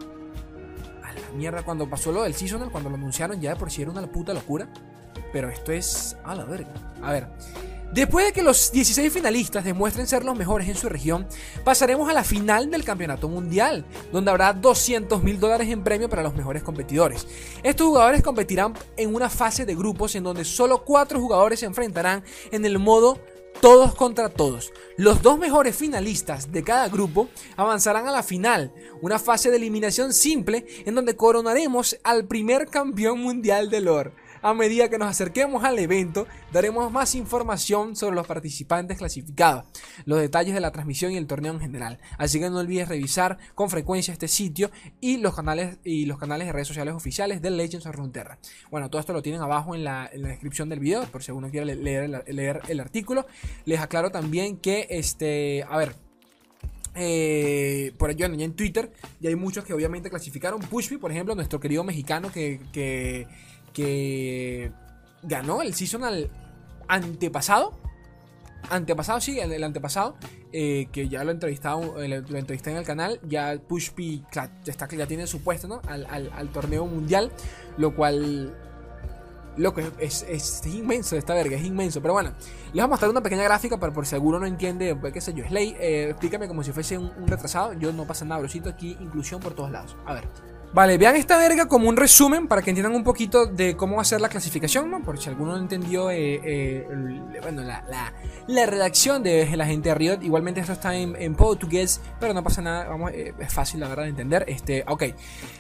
la 1.14 1.36
mierda. 1.36 1.62
Cuando 1.62 1.88
pasó 1.88 2.12
lo 2.12 2.22
del 2.22 2.34
Seasonal, 2.34 2.70
cuando 2.70 2.90
lo 2.90 2.96
anunciaron, 2.96 3.40
ya 3.40 3.50
de 3.50 3.56
por 3.56 3.70
sí 3.70 3.82
era 3.82 3.90
una 3.90 4.06
puta 4.06 4.32
locura. 4.32 4.68
Pero 5.32 5.48
esto 5.48 5.72
es 5.72 6.16
a 6.24 6.34
la 6.34 6.44
verga. 6.44 6.72
A 7.02 7.12
ver. 7.12 7.28
Después 7.92 8.24
de 8.24 8.32
que 8.32 8.42
los 8.42 8.70
16 8.70 9.12
finalistas 9.12 9.64
demuestren 9.64 10.06
ser 10.06 10.24
los 10.24 10.38
mejores 10.38 10.68
en 10.68 10.76
su 10.76 10.88
región, 10.88 11.26
pasaremos 11.64 12.08
a 12.08 12.12
la 12.12 12.22
final 12.22 12.70
del 12.70 12.84
campeonato 12.84 13.28
mundial, 13.28 13.84
donde 14.12 14.30
habrá 14.30 14.52
200 14.52 15.24
mil 15.24 15.40
dólares 15.40 15.68
en 15.68 15.82
premio 15.82 16.08
para 16.08 16.22
los 16.22 16.36
mejores 16.36 16.62
competidores. 16.62 17.26
Estos 17.64 17.88
jugadores 17.88 18.22
competirán 18.22 18.74
en 18.96 19.12
una 19.12 19.28
fase 19.28 19.66
de 19.66 19.74
grupos 19.74 20.14
en 20.14 20.22
donde 20.22 20.44
solo 20.44 20.84
4 20.84 21.20
jugadores 21.20 21.60
se 21.60 21.66
enfrentarán 21.66 22.22
en 22.52 22.64
el 22.64 22.78
modo 22.78 23.18
todos 23.60 23.94
contra 23.94 24.28
todos. 24.28 24.72
Los 24.96 25.22
dos 25.22 25.38
mejores 25.38 25.76
finalistas 25.76 26.50
de 26.50 26.64
cada 26.64 26.88
grupo 26.88 27.28
avanzarán 27.56 28.08
a 28.08 28.12
la 28.12 28.22
final, 28.22 28.72
una 29.02 29.18
fase 29.18 29.50
de 29.50 29.56
eliminación 29.56 30.12
simple 30.12 30.66
en 30.86 30.94
donde 30.94 31.16
coronaremos 31.16 31.98
al 32.02 32.26
primer 32.26 32.66
campeón 32.66 33.20
mundial 33.20 33.70
de 33.70 33.80
lore. 33.80 34.12
A 34.42 34.54
medida 34.54 34.88
que 34.88 34.96
nos 34.96 35.08
acerquemos 35.08 35.64
al 35.64 35.78
evento, 35.78 36.26
daremos 36.50 36.90
más 36.90 37.14
información 37.14 37.94
sobre 37.94 38.16
los 38.16 38.26
participantes 38.26 38.96
clasificados, 38.96 39.64
los 40.06 40.18
detalles 40.18 40.54
de 40.54 40.60
la 40.60 40.70
transmisión 40.70 41.12
y 41.12 41.18
el 41.18 41.26
torneo 41.26 41.52
en 41.52 41.60
general. 41.60 41.98
Así 42.16 42.40
que 42.40 42.48
no 42.48 42.58
olvides 42.58 42.88
revisar 42.88 43.36
con 43.54 43.68
frecuencia 43.68 44.12
este 44.12 44.28
sitio 44.28 44.70
y 44.98 45.18
los 45.18 45.34
canales, 45.34 45.76
y 45.84 46.06
los 46.06 46.18
canales 46.18 46.46
de 46.46 46.54
redes 46.54 46.68
sociales 46.68 46.94
oficiales 46.94 47.42
de 47.42 47.50
Legends 47.50 47.84
of 47.84 47.94
Runeterra. 47.94 48.38
Bueno, 48.70 48.88
todo 48.88 49.00
esto 49.00 49.12
lo 49.12 49.20
tienen 49.20 49.42
abajo 49.42 49.74
en 49.74 49.84
la, 49.84 50.10
descripción 50.14 50.70
del 50.70 50.80
video, 50.80 51.04
por 51.04 51.22
si 51.22 51.32
alguno 51.32 51.50
quiere 51.50 51.74
leer, 51.74 52.62
el 52.66 52.80
artículo. 52.80 53.26
Les 53.66 53.78
aclaro 53.78 54.10
también 54.10 54.56
que, 54.56 54.86
este, 54.88 55.66
a 55.68 55.76
ver, 55.76 55.94
eh, 56.94 57.92
por 57.98 58.10
ello 58.10 58.24
en 58.24 58.54
Twitter 58.54 58.90
y 59.20 59.26
hay 59.26 59.36
muchos 59.36 59.64
que 59.64 59.74
obviamente 59.74 60.08
clasificaron. 60.08 60.60
Pushby, 60.60 60.96
por 60.96 61.12
ejemplo, 61.12 61.34
nuestro 61.34 61.60
querido 61.60 61.84
mexicano 61.84 62.32
que 62.32 63.28
que 63.72 64.72
ganó 65.22 65.62
el 65.62 65.74
seasonal 65.74 66.30
antepasado. 66.88 67.78
Antepasado, 68.68 69.20
sí, 69.20 69.40
el, 69.40 69.64
antepasado. 69.64 70.16
Eh, 70.52 70.88
que 70.92 71.08
ya 71.08 71.24
lo, 71.24 71.30
entrevistado, 71.30 71.94
lo 71.96 72.38
entrevisté 72.38 72.70
en 72.70 72.76
el 72.76 72.84
canal. 72.84 73.20
Ya 73.26 73.58
Pushpi 73.66 74.24
ya, 74.32 74.50
está, 74.66 74.88
ya 74.88 75.06
tiene 75.06 75.26
su 75.26 75.42
puesto 75.42 75.68
¿no? 75.68 75.80
al, 75.86 76.48
torneo 76.52 76.86
mundial. 76.86 77.30
Lo 77.78 77.94
cual 77.94 78.54
lo 79.56 79.74
que 79.74 79.90
es, 79.98 80.24
es, 80.28 80.62
inmenso 80.66 81.16
esta 81.16 81.34
verga, 81.34 81.56
es 81.56 81.64
inmenso. 81.64 82.00
Pero 82.02 82.14
bueno, 82.14 82.32
les 82.66 82.72
voy 82.72 82.82
a 82.82 82.86
mostrar 82.86 83.10
una 83.10 83.22
pequeña 83.22 83.44
gráfica 83.44 83.78
para 83.78 83.92
por 83.92 84.06
seguro 84.06 84.38
no 84.38 84.46
entiende, 84.46 84.94
pues, 84.94 85.12
qué 85.12 85.20
sé 85.20 85.34
yo, 85.34 85.44
Slay, 85.46 85.76
eh, 85.78 86.10
explícame 86.10 86.48
como 86.48 86.62
si 86.62 86.72
fuese 86.72 86.98
un, 86.98 87.26
retrasado. 87.26 87.72
Yo 87.74 87.92
no 87.92 88.06
pasa 88.06 88.24
nada, 88.24 88.40
brosito, 88.40 88.68
aquí 88.68 88.96
inclusión 89.00 89.40
por 89.40 89.54
todos 89.54 89.70
lados. 89.70 89.96
A 90.06 90.14
ver. 90.14 90.28
Vale, 90.72 90.98
vean 90.98 91.16
esta 91.16 91.36
verga 91.36 91.66
como 91.66 91.88
un 91.88 91.96
resumen 91.96 92.46
para 92.46 92.62
que 92.62 92.70
entiendan 92.70 92.94
un 92.94 93.02
poquito 93.02 93.44
de 93.46 93.76
cómo 93.76 93.96
va 93.96 94.02
a 94.02 94.04
ser 94.04 94.20
la 94.20 94.28
clasificación, 94.28 94.88
¿no? 94.88 95.02
Por 95.02 95.20
si 95.20 95.28
alguno 95.28 95.50
no 95.50 95.58
entendió, 95.58 96.12
eh, 96.12 96.40
eh, 96.44 96.86
bueno, 97.42 97.62
la, 97.62 98.66
redacción 98.66 99.20
de 99.24 99.50
la 99.56 99.66
gente 99.66 99.88
de 99.88 99.96
Riot. 99.96 100.22
Igualmente 100.22 100.60
esto 100.60 100.74
está 100.74 100.94
en, 100.94 101.16
en 101.16 101.34
portugués, 101.34 102.00
pero 102.20 102.34
no 102.34 102.44
pasa 102.44 102.62
nada, 102.62 102.86
vamos, 102.86 103.10
eh, 103.10 103.34
es 103.36 103.52
fácil 103.52 103.80
la 103.80 103.88
verdad 103.88 104.04
de 104.04 104.10
entender. 104.10 104.44
Este, 104.46 104.84
ok, 104.86 105.06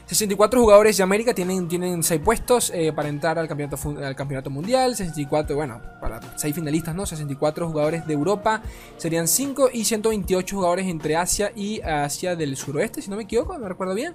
64 0.06 0.60
jugadores 0.60 0.96
de 0.96 1.02
América 1.02 1.34
tienen, 1.34 1.66
tienen 1.66 2.04
6 2.04 2.20
puestos 2.20 2.72
para 2.94 3.08
entrar 3.08 3.36
al 3.36 3.48
campeonato, 3.48 3.76
al 4.04 4.14
campeonato 4.14 4.48
mundial, 4.48 4.94
64, 4.94 5.56
bueno, 5.56 5.80
para 6.00 6.20
6 6.36 6.54
finalistas, 6.54 6.94
¿no? 6.94 7.04
64 7.04 7.66
jugadores 7.66 8.06
de 8.06 8.14
Europa 8.14 8.62
serían 8.96 9.26
5 9.26 9.70
y 9.72 9.84
128 9.84 10.54
jugadores 10.54 10.86
entre 10.86 11.16
Asia 11.16 11.50
y 11.56 11.80
Asia 11.80 12.36
del 12.36 12.56
suroeste, 12.56 13.02
si 13.02 13.10
no 13.10 13.16
me 13.16 13.24
equivoco, 13.24 13.58
no 13.58 13.68
recuerdo 13.68 13.94
bien. 13.96 14.14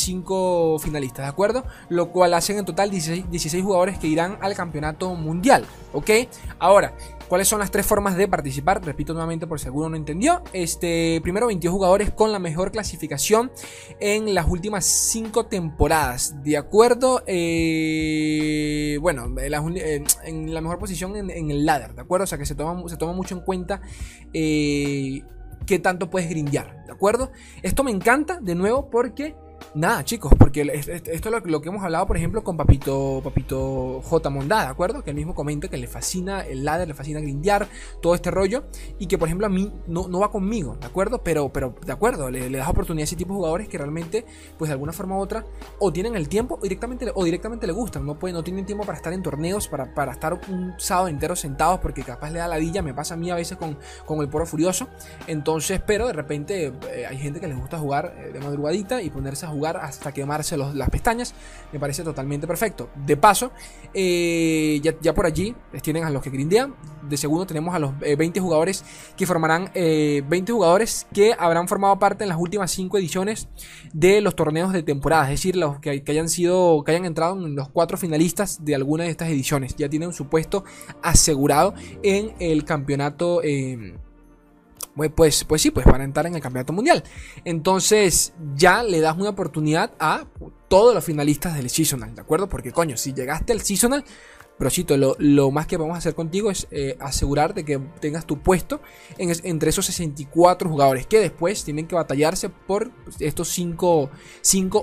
5 0.00 0.78
finalistas, 0.78 1.26
¿de 1.26 1.30
acuerdo? 1.30 1.64
Lo 1.88 2.10
cual 2.10 2.34
hacen 2.34 2.58
en 2.58 2.64
total 2.64 2.90
16, 2.90 3.62
jugadores 3.62 3.98
que 3.98 4.06
irán 4.06 4.38
al 4.40 4.54
campeonato 4.54 5.14
mundial, 5.14 5.64
¿ok? 5.92 6.10
Ahora, 6.58 6.94
¿Cuáles 7.30 7.46
son 7.46 7.60
las 7.60 7.70
tres 7.70 7.86
formas 7.86 8.16
de 8.16 8.26
participar? 8.26 8.84
Repito 8.84 9.12
nuevamente 9.12 9.46
por 9.46 9.60
si 9.60 9.66
alguno 9.66 9.90
no 9.90 9.94
entendió. 9.94 10.42
Este, 10.52 11.20
primero 11.22 11.46
22 11.46 11.72
jugadores 11.72 12.10
con 12.10 12.32
la 12.32 12.40
mejor 12.40 12.72
clasificación 12.72 13.52
en 14.00 14.34
las 14.34 14.48
últimas 14.48 14.84
5 14.84 15.46
temporadas. 15.46 16.42
De 16.42 16.56
acuerdo, 16.56 17.22
eh, 17.28 18.98
bueno, 19.00 19.26
en 19.38 20.52
la, 20.52 20.60
mejor 20.60 20.80
posición 20.80 21.14
en, 21.14 21.50
el 21.52 21.64
ladder, 21.64 21.94
¿de 21.94 22.00
acuerdo? 22.00 22.24
O 22.24 22.26
sea 22.26 22.36
que 22.36 22.46
se 22.46 22.56
toma, 22.56 22.82
se 22.88 22.96
toma 22.96 23.12
mucho 23.12 23.36
en 23.36 23.42
cuenta 23.42 23.80
eh, 24.32 25.22
qué 25.66 25.78
tanto 25.78 26.10
puedes 26.10 26.28
grindear, 26.28 26.84
¿de 26.84 26.92
acuerdo? 26.92 27.30
Esto 27.62 27.84
me 27.84 27.92
encanta, 27.92 28.40
de 28.40 28.56
nuevo, 28.56 28.90
porque 28.90 29.36
Nada, 29.74 30.04
chicos, 30.04 30.32
porque 30.36 30.62
esto 30.62 31.28
es 31.28 31.44
lo, 31.44 31.60
que 31.60 31.68
hemos 31.68 31.84
hablado, 31.84 32.06
por 32.06 32.16
ejemplo, 32.16 32.42
con 32.42 32.56
Papito, 32.56 33.20
Papito 33.22 34.00
J. 34.02 34.30
Mondá, 34.30 34.62
¿de 34.62 34.66
acuerdo? 34.66 35.04
Que 35.04 35.10
él 35.10 35.16
mismo 35.16 35.34
comenta 35.34 35.68
que 35.68 35.76
le 35.76 35.86
fascina 35.86 36.40
el 36.40 36.64
ladder, 36.64 36.88
le 36.88 36.94
fascina 36.94 37.20
grindear, 37.20 37.68
todo 38.02 38.16
este 38.16 38.32
rollo, 38.32 38.64
y 38.98 39.06
que, 39.06 39.16
por 39.16 39.28
ejemplo, 39.28 39.46
a 39.46 39.50
mí 39.50 39.72
no, 39.86 40.08
no 40.08 40.18
va 40.18 40.30
conmigo, 40.30 40.76
¿de 40.80 40.86
acuerdo? 40.86 41.22
Pero, 41.22 41.52
pero 41.52 41.74
de 41.86 41.92
acuerdo, 41.92 42.30
le, 42.30 42.50
das 42.50 42.68
oportunidad 42.68 43.02
a 43.02 43.04
ese 43.04 43.16
tipo 43.16 43.32
de 43.34 43.36
jugadores 43.36 43.68
que 43.68 43.78
realmente, 43.78 44.24
pues 44.58 44.68
de 44.68 44.72
alguna 44.72 44.92
forma 44.92 45.16
u 45.16 45.20
otra, 45.20 45.44
o 45.78 45.92
tienen 45.92 46.16
el 46.16 46.28
tiempo 46.28 46.58
o 46.60 46.62
directamente, 46.62 47.12
o 47.14 47.24
directamente 47.24 47.66
le 47.68 47.72
gustan, 47.72 48.04
no, 48.04 48.18
pueden, 48.18 48.34
no 48.34 48.42
tienen 48.42 48.66
tiempo 48.66 48.84
para 48.84 48.96
estar 48.96 49.12
en 49.12 49.22
torneos, 49.22 49.68
para, 49.68 49.94
para 49.94 50.12
estar 50.12 50.40
un 50.48 50.74
sábado 50.78 51.06
entero 51.06 51.36
sentados, 51.36 51.78
porque 51.78 52.02
capaz 52.02 52.30
le 52.30 52.40
da 52.40 52.48
la 52.48 52.56
villa, 52.56 52.82
me 52.82 52.92
pasa 52.92 53.14
a 53.14 53.16
mí 53.16 53.30
a 53.30 53.36
veces 53.36 53.56
con, 53.56 53.78
con 54.04 54.20
el 54.20 54.28
poro 54.28 54.46
furioso, 54.46 54.88
entonces, 55.28 55.80
pero 55.86 56.08
de 56.08 56.12
repente 56.12 56.72
eh, 56.90 57.06
hay 57.08 57.18
gente 57.18 57.38
que 57.38 57.46
les 57.46 57.56
gusta 57.56 57.78
jugar 57.78 58.16
eh, 58.18 58.32
de 58.32 58.40
madrugadita 58.40 59.00
y 59.00 59.10
ponerse 59.10 59.46
a 59.46 59.49
jugar 59.50 59.76
hasta 59.76 60.12
quemarse 60.12 60.56
las 60.56 60.90
pestañas. 60.90 61.34
Me 61.72 61.78
parece 61.78 62.02
totalmente 62.02 62.46
perfecto. 62.46 62.90
De 63.06 63.16
paso, 63.16 63.52
eh, 63.94 64.80
ya, 64.82 65.14
por 65.14 65.26
allí 65.26 65.54
tienen 65.82 66.04
a 66.04 66.10
los 66.10 66.22
que 66.22 66.30
grindean. 66.30 66.74
De 67.02 67.16
segundo 67.16 67.46
tenemos 67.46 67.74
a 67.74 67.78
los 67.78 67.98
20 67.98 68.38
eh, 68.38 68.42
jugadores 68.42 68.84
que 69.16 69.26
formarán 69.26 69.70
20 69.74 69.74
eh, 69.74 70.52
jugadores 70.52 71.06
que 71.12 71.34
habrán 71.38 71.66
formado 71.66 71.98
parte 71.98 72.24
en 72.24 72.28
las 72.28 72.38
últimas 72.38 72.70
5 72.70 72.98
ediciones 72.98 73.48
de 73.92 74.20
los 74.20 74.36
torneos 74.36 74.72
de 74.72 74.82
temporada. 74.82 75.24
Es 75.24 75.40
decir, 75.40 75.56
los 75.56 75.80
que, 75.80 76.02
hayan 76.06 76.28
sido, 76.28 76.82
que 76.84 76.92
hayan 76.92 77.04
entrado 77.04 77.36
en 77.44 77.54
los 77.54 77.68
4 77.68 77.98
finalistas 77.98 78.64
de 78.64 78.74
alguna 78.74 79.04
de 79.04 79.10
estas 79.10 79.28
ediciones. 79.28 79.76
Ya 79.76 79.88
tienen 79.88 80.12
su 80.12 80.28
puesto 80.28 80.64
asegurado 81.02 81.74
en 82.02 82.32
el 82.38 82.64
campeonato. 82.64 83.42
Pues, 84.94 85.44
pues 85.44 85.62
sí, 85.62 85.70
pues 85.70 85.86
van 85.86 86.00
a 86.00 86.04
entrar 86.04 86.26
en 86.26 86.34
el 86.34 86.40
campeonato 86.40 86.72
mundial. 86.72 87.02
Entonces 87.44 88.32
ya 88.54 88.82
le 88.82 89.00
das 89.00 89.16
una 89.16 89.30
oportunidad 89.30 89.92
a 89.98 90.26
todos 90.68 90.94
los 90.94 91.04
finalistas 91.04 91.54
del 91.54 91.70
seasonal, 91.70 92.14
¿de 92.14 92.20
acuerdo? 92.20 92.48
Porque 92.48 92.72
coño, 92.72 92.96
si 92.96 93.12
llegaste 93.12 93.52
al 93.52 93.62
seasonal, 93.62 94.04
Brosito, 94.60 94.94
lo, 94.98 95.50
más 95.50 95.66
que 95.66 95.78
vamos 95.78 95.94
a 95.94 95.98
hacer 95.98 96.14
contigo 96.14 96.50
es 96.50 96.68
eh, 96.70 96.94
asegurarte 97.00 97.64
que 97.64 97.78
tengas 97.98 98.26
tu 98.26 98.42
puesto 98.42 98.82
entre 99.16 99.70
esos 99.70 99.86
64 99.86 100.68
jugadores 100.68 101.06
que 101.06 101.18
después 101.18 101.64
tienen 101.64 101.86
que 101.86 101.94
batallarse 101.94 102.50
por 102.50 102.90
estos 103.20 103.48
5 103.48 104.10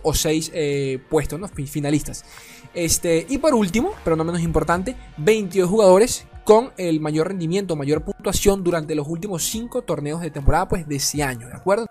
o 0.01 0.13
6 0.15 0.51
eh, 0.55 0.99
puestos 1.11 1.39
¿no? 1.39 1.47
finalistas. 1.47 2.25
Este, 2.73 3.27
y 3.29 3.37
por 3.37 3.53
último, 3.53 3.93
pero 4.03 4.15
no 4.15 4.23
menos 4.23 4.41
importante, 4.41 4.95
22 5.17 5.69
jugadores 5.69 6.25
con 6.47 6.71
el 6.77 7.01
mayor 7.01 7.27
rendimiento, 7.27 7.75
mayor 7.75 8.05
puntuación 8.05 8.63
durante 8.63 8.95
los 8.95 9.05
últimos 9.05 9.43
5 9.43 9.81
torneos 9.81 10.21
de 10.21 10.31
temporada 10.31 10.65
pues, 10.65 10.87
de 10.87 10.95
ese 10.95 11.21
año, 11.21 11.45
¿de 11.45 11.53
acuerdo? 11.53 11.87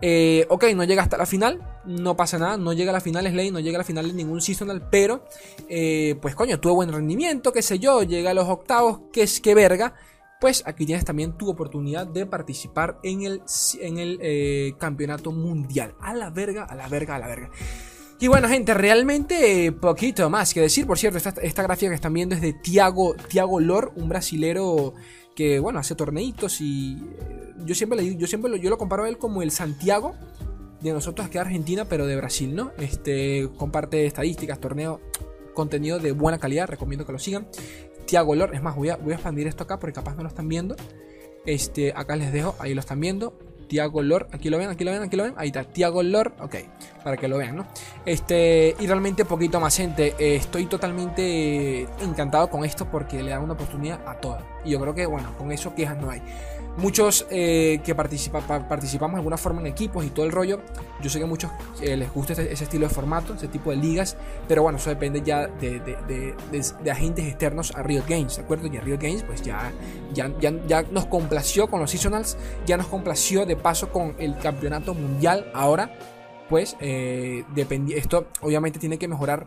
Eh, 0.00 0.46
ok, 0.48 0.66
no 0.76 0.84
llega 0.84 1.02
hasta 1.02 1.16
la 1.16 1.26
final, 1.26 1.60
no 1.84 2.16
pasa 2.16 2.38
nada, 2.38 2.56
no 2.56 2.72
llega 2.72 2.90
a 2.90 2.92
la 2.92 3.00
final 3.00 3.26
Slay, 3.26 3.50
no 3.50 3.58
llega 3.58 3.78
a 3.78 3.78
la 3.78 3.84
final 3.84 4.06
de 4.06 4.14
ningún 4.14 4.40
seasonal, 4.40 4.88
pero 4.90 5.24
eh, 5.68 6.16
pues 6.22 6.36
coño, 6.36 6.60
tuvo 6.60 6.76
buen 6.76 6.92
rendimiento, 6.92 7.52
qué 7.52 7.62
sé 7.62 7.80
yo, 7.80 8.04
llega 8.04 8.30
a 8.30 8.34
los 8.34 8.48
octavos, 8.48 9.00
que 9.12 9.24
es 9.24 9.40
que 9.40 9.56
verga. 9.56 9.94
Pues 10.40 10.62
aquí 10.66 10.86
tienes 10.86 11.04
también 11.04 11.36
tu 11.36 11.50
oportunidad 11.50 12.06
de 12.06 12.26
participar 12.26 13.00
en 13.02 13.22
el, 13.22 13.42
en 13.80 13.98
el 13.98 14.18
eh, 14.22 14.74
campeonato 14.78 15.32
mundial. 15.32 15.96
A 16.00 16.14
la 16.14 16.30
verga, 16.30 16.62
a 16.64 16.76
la 16.76 16.86
verga, 16.86 17.16
a 17.16 17.18
la 17.18 17.26
verga. 17.26 17.50
Y 18.24 18.28
bueno, 18.28 18.48
gente, 18.48 18.72
realmente 18.72 19.70
poquito 19.70 20.30
más 20.30 20.54
que 20.54 20.62
decir. 20.62 20.86
Por 20.86 20.98
cierto, 20.98 21.18
esta, 21.18 21.62
gráfica 21.62 21.90
que 21.90 21.94
están 21.94 22.14
viendo 22.14 22.34
es 22.34 22.40
de 22.40 22.54
Tiago, 22.54 23.14
Lor, 23.60 23.92
un 23.96 24.08
brasilero 24.08 24.94
que, 25.36 25.58
bueno, 25.58 25.78
hace 25.78 25.94
torneitos 25.94 26.62
y 26.62 26.96
eh, 27.20 27.52
yo 27.66 27.74
siempre 27.74 28.00
le 28.00 28.16
yo 28.16 28.26
siempre 28.26 28.50
lo, 28.50 28.56
yo 28.56 28.70
lo 28.70 28.78
comparo 28.78 29.04
a 29.04 29.10
él 29.10 29.18
como 29.18 29.42
el 29.42 29.50
Santiago 29.50 30.14
de 30.80 30.94
nosotros 30.94 31.28
que 31.28 31.36
es 31.36 31.42
Argentina, 31.44 31.84
pero 31.84 32.06
de 32.06 32.16
Brasil, 32.16 32.54
¿no? 32.54 32.72
Este 32.78 33.50
comparte 33.58 34.06
estadísticas, 34.06 34.58
torneo, 34.58 35.02
contenido 35.52 35.98
de 35.98 36.12
buena 36.12 36.38
calidad, 36.38 36.66
recomiendo 36.66 37.04
que 37.04 37.12
lo 37.12 37.18
sigan. 37.18 37.46
Tiago 38.06 38.34
Lor, 38.34 38.54
es 38.54 38.62
más, 38.62 38.74
voy 38.74 38.88
a, 38.88 38.96
voy 38.96 39.12
a 39.12 39.16
expandir 39.16 39.48
esto 39.48 39.64
acá 39.64 39.78
porque 39.78 39.92
capaz 39.92 40.14
no 40.16 40.22
lo 40.22 40.30
están 40.30 40.48
viendo. 40.48 40.76
Este, 41.44 41.92
acá 41.94 42.16
les 42.16 42.32
dejo, 42.32 42.56
ahí 42.58 42.72
lo 42.72 42.80
están 42.80 43.00
viendo. 43.00 43.38
Tiago 43.66 44.02
Lord, 44.02 44.28
aquí 44.32 44.50
lo 44.50 44.58
ven, 44.58 44.70
aquí 44.70 44.84
lo 44.84 44.92
ven, 44.92 45.02
aquí 45.02 45.16
lo 45.16 45.24
ven, 45.24 45.34
ahí 45.36 45.48
está, 45.48 45.64
Tiago 45.64 46.02
Lord, 46.02 46.34
ok, 46.40 46.56
para 47.02 47.16
que 47.16 47.28
lo 47.28 47.38
vean, 47.38 47.56
¿no? 47.56 47.66
Este, 48.06 48.76
y 48.78 48.86
realmente 48.86 49.24
poquito 49.24 49.60
más 49.60 49.76
gente, 49.76 50.14
eh, 50.18 50.36
estoy 50.36 50.66
totalmente 50.66 51.88
encantado 52.00 52.48
con 52.48 52.64
esto 52.64 52.86
porque 52.90 53.22
le 53.22 53.30
dan 53.30 53.42
una 53.42 53.54
oportunidad 53.54 54.00
a 54.06 54.14
todas. 54.14 54.42
Y 54.64 54.70
yo 54.70 54.80
creo 54.80 54.94
que, 54.94 55.06
bueno, 55.06 55.36
con 55.36 55.52
eso 55.52 55.74
quejas 55.74 55.98
no 55.98 56.10
hay. 56.10 56.22
Muchos 56.76 57.24
eh, 57.30 57.80
que 57.84 57.94
participamos 57.94 59.12
de 59.12 59.16
alguna 59.16 59.36
forma 59.36 59.60
en 59.60 59.68
equipos 59.68 60.04
y 60.04 60.10
todo 60.10 60.26
el 60.26 60.32
rollo, 60.32 60.60
yo 61.00 61.08
sé 61.08 61.18
que 61.18 61.24
a 61.24 61.28
muchos 61.28 61.52
eh, 61.80 61.96
les 61.96 62.12
gusta 62.12 62.32
ese, 62.32 62.52
estilo 62.52 62.88
de 62.88 62.92
formato, 62.92 63.34
ese 63.34 63.46
tipo 63.46 63.70
de 63.70 63.76
ligas, 63.76 64.16
pero 64.48 64.64
bueno, 64.64 64.78
eso 64.78 64.90
depende 64.90 65.22
ya 65.22 65.46
de, 65.46 66.34
agentes 66.90 67.26
externos 67.26 67.72
a 67.76 67.82
Riot 67.84 68.04
Games, 68.08 68.36
¿de 68.36 68.42
acuerdo? 68.42 68.66
Y 68.66 68.76
a 68.76 68.80
Riot 68.80 68.98
Games 68.98 69.22
pues 69.22 69.40
ya, 69.42 69.72
ya, 70.12 70.32
ya, 70.40 70.82
nos 70.90 71.06
complació 71.06 71.68
con 71.68 71.78
los 71.78 71.92
seasonals, 71.92 72.36
ya 72.66 72.76
nos 72.76 72.88
complació 72.88 73.46
de 73.46 73.54
paso 73.54 73.90
con 73.90 74.16
el 74.18 74.36
campeonato 74.38 74.94
mundial, 74.94 75.50
ahora 75.54 75.96
pues 76.48 76.76
eh, 76.80 77.44
esto 77.94 78.26
obviamente 78.40 78.80
tiene 78.80 78.98
que 78.98 79.06
mejorar 79.06 79.46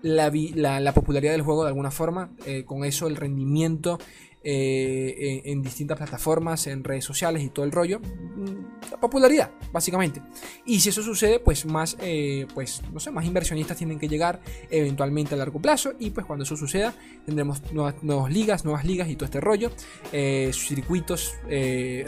la, 0.00 0.30
la, 0.30 0.92
popularidad 0.92 1.32
del 1.32 1.42
juego 1.42 1.64
de 1.64 1.70
alguna 1.70 1.90
forma, 1.90 2.30
con 2.66 2.84
eso 2.84 3.08
el 3.08 3.16
rendimiento 3.16 3.98
eh, 4.44 5.42
en, 5.46 5.62
distintas 5.62 5.98
plataformas, 5.98 6.68
en 6.68 6.84
redes 6.84 7.04
sociales 7.04 7.42
y 7.42 7.48
todo 7.48 7.64
el 7.64 7.72
rollo. 7.72 7.98
Mm, 8.00 8.90
la 8.90 9.00
popularidad, 9.00 9.50
básicamente. 9.72 10.22
Y 10.64 10.78
si 10.78 10.90
eso 10.90 11.02
sucede, 11.02 11.40
pues 11.40 11.66
más, 11.66 11.96
eh, 12.00 12.46
pues, 12.54 12.82
no 12.92 13.00
sé, 13.00 13.10
más 13.10 13.26
inversionistas 13.26 13.76
tienen 13.76 13.98
que 13.98 14.08
llegar 14.08 14.40
eventualmente 14.70 15.34
a 15.34 15.38
largo 15.38 15.60
plazo. 15.60 15.92
Y 15.98 16.10
pues 16.10 16.24
cuando 16.24 16.44
eso 16.44 16.56
suceda, 16.56 16.94
tendremos 17.26 17.60
nuevas, 17.72 18.32
ligas, 18.32 18.64
nuevas 18.64 18.84
ligas 18.84 19.08
y 19.08 19.16
todo 19.16 19.24
este 19.24 19.40
rollo. 19.40 19.72
Eh, 20.12 20.52
circuitos 20.54 21.34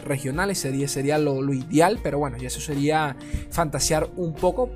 regionales 0.04 0.58
sería, 0.58 1.18
lo, 1.18 1.52
ideal, 1.52 1.99
pero 2.02 2.18
bueno, 2.18 2.37
ya 2.37 2.46
eso 2.46 2.60
sería 2.60 3.16
fantasear 3.50 4.08
un 4.16 4.34
poco. 4.34 4.70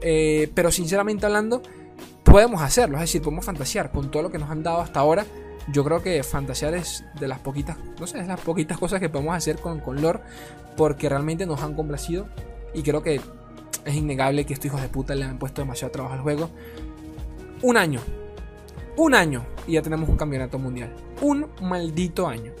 pero 0.00 0.72
sinceramente 0.72 1.26
hablando, 1.26 1.62
podemos 2.24 2.62
hacerlo, 2.62 2.96
es 2.96 3.02
decir, 3.02 3.20
podemos 3.20 3.44
fantasear 3.44 3.92
con 3.92 4.10
todo 4.10 4.22
lo 4.22 4.30
que 4.30 4.38
nos 4.38 4.50
han 4.50 4.62
dado 4.62 4.80
hasta 4.80 5.00
ahora 5.00 5.26
yo 5.68 5.84
creo 5.84 6.02
que 6.02 6.22
fantasear 6.22 6.74
es 6.74 7.04
de 7.18 7.28
las 7.28 7.38
poquitas, 7.38 7.76
no 8.00 8.06
sé, 8.06 8.18
es 8.18 8.26
las 8.26 8.40
poquitas 8.40 8.78
cosas 8.78 9.00
que 9.00 9.08
podemos 9.08 9.36
hacer 9.36 9.58
con, 9.58 9.80
con 9.80 10.00
lore 10.00 10.20
porque 10.76 11.08
realmente 11.08 11.46
nos 11.46 11.62
han 11.62 11.74
complacido 11.74 12.28
y 12.74 12.82
creo 12.82 13.02
que 13.02 13.20
es 13.84 13.94
innegable 13.94 14.44
que 14.44 14.54
estos 14.54 14.66
hijos 14.66 14.82
de 14.82 14.88
puta 14.88 15.14
le 15.14 15.24
han 15.24 15.38
puesto 15.38 15.62
demasiado 15.62 15.92
trabajo 15.92 16.14
al 16.14 16.20
juego. 16.20 16.50
Un 17.62 17.76
año, 17.76 18.00
un 18.96 19.14
año 19.14 19.44
y 19.66 19.72
ya 19.72 19.82
tenemos 19.82 20.08
un 20.08 20.16
campeonato 20.16 20.58
mundial. 20.58 20.94
Un 21.20 21.46
maldito 21.60 22.26
año. 22.26 22.52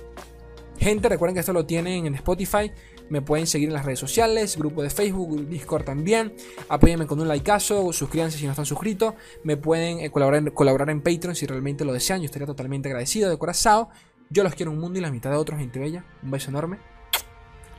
Gente, 0.78 1.08
recuerden 1.08 1.34
que 1.34 1.40
esto 1.40 1.52
lo 1.52 1.64
tienen 1.64 2.06
en 2.06 2.14
Spotify. 2.16 2.72
Me 3.12 3.20
pueden 3.20 3.46
seguir 3.46 3.68
en 3.68 3.74
las 3.74 3.84
redes 3.84 3.98
sociales, 3.98 4.56
grupo 4.56 4.82
de 4.82 4.88
Facebook, 4.88 5.46
Discord 5.46 5.84
también. 5.84 6.32
Apóyenme 6.70 7.06
con 7.06 7.20
un 7.20 7.28
likeazo, 7.28 7.92
suscríbanse 7.92 8.38
si 8.38 8.46
no 8.46 8.52
están 8.52 8.64
suscritos. 8.64 9.12
Me 9.44 9.58
pueden 9.58 9.98
eh, 9.98 10.10
colaborar, 10.10 10.50
colaborar 10.54 10.88
en 10.88 11.02
Patreon 11.02 11.36
si 11.36 11.44
realmente 11.44 11.84
lo 11.84 11.92
desean. 11.92 12.20
Yo 12.20 12.24
estaría 12.24 12.46
totalmente 12.46 12.88
agradecido 12.88 13.28
de 13.28 13.36
corazón. 13.36 13.88
Yo 14.30 14.42
los 14.42 14.54
quiero 14.54 14.72
un 14.72 14.78
mundo 14.78 14.98
y 14.98 15.02
la 15.02 15.10
mitad 15.10 15.28
de 15.28 15.36
otros, 15.36 15.58
gente 15.58 15.78
bella. 15.78 16.06
Un 16.22 16.30
beso 16.30 16.48
enorme. 16.48 16.78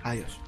Adiós. 0.04 0.40